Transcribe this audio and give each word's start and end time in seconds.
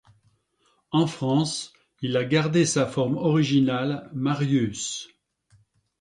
En 0.89 1.05
France, 1.05 1.73
il 2.01 2.17
a 2.17 2.23
gardé 2.25 2.65
sa 2.65 2.87
forme 2.87 3.17
originale, 3.17 4.09
Marius. 4.15 5.07